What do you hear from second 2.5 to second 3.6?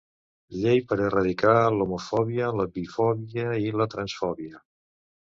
la bifòbia